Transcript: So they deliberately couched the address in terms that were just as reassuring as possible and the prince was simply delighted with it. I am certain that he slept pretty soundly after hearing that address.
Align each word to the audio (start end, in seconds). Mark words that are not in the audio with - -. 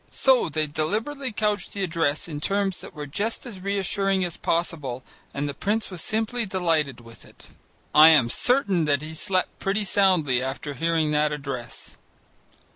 So 0.09 0.49
they 0.49 0.65
deliberately 0.65 1.31
couched 1.31 1.73
the 1.73 1.83
address 1.83 2.27
in 2.27 2.41
terms 2.41 2.81
that 2.81 2.95
were 2.95 3.05
just 3.05 3.45
as 3.45 3.59
reassuring 3.59 4.25
as 4.25 4.35
possible 4.35 5.03
and 5.31 5.47
the 5.47 5.53
prince 5.53 5.91
was 5.91 6.01
simply 6.01 6.43
delighted 6.43 7.01
with 7.01 7.23
it. 7.23 7.49
I 7.93 8.09
am 8.09 8.27
certain 8.27 8.85
that 8.85 9.03
he 9.03 9.13
slept 9.13 9.59
pretty 9.59 9.83
soundly 9.83 10.41
after 10.41 10.73
hearing 10.73 11.11
that 11.11 11.31
address. 11.31 11.97